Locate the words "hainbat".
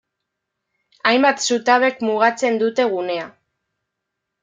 1.09-1.45